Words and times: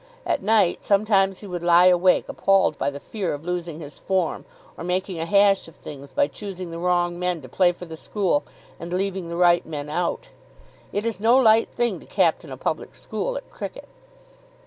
At 0.25 0.41
night 0.41 0.83
sometimes 0.83 1.41
he 1.41 1.45
would 1.45 1.61
lie 1.61 1.85
awake, 1.85 2.25
appalled 2.27 2.75
by 2.79 2.89
the 2.89 2.99
fear 2.99 3.35
of 3.35 3.45
losing 3.45 3.79
his 3.79 3.99
form, 3.99 4.45
or 4.75 4.83
making 4.83 5.19
a 5.19 5.27
hash 5.27 5.67
of 5.67 5.75
things 5.75 6.11
by 6.11 6.25
choosing 6.25 6.71
the 6.71 6.79
wrong 6.79 7.19
men 7.19 7.39
to 7.43 7.47
play 7.47 7.71
for 7.71 7.85
the 7.85 7.95
school 7.95 8.43
and 8.79 8.91
leaving 8.91 9.29
the 9.29 9.37
right 9.37 9.63
men 9.63 9.89
out. 9.89 10.29
It 10.91 11.05
is 11.05 11.19
no 11.19 11.37
light 11.37 11.69
thing 11.71 11.99
to 11.99 12.07
captain 12.07 12.51
a 12.51 12.57
public 12.57 12.95
school 12.95 13.37
at 13.37 13.47
cricket. 13.51 13.87